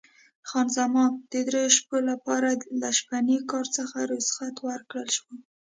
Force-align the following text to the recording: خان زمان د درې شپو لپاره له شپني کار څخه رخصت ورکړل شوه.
خان 0.47 0.67
زمان 0.77 1.11
د 1.31 1.33
درې 1.47 1.63
شپو 1.77 1.97
لپاره 2.11 2.49
له 2.81 2.89
شپني 2.99 3.37
کار 3.51 3.65
څخه 3.77 3.97
رخصت 4.11 4.55
ورکړل 4.67 5.07
شوه. 5.17 5.33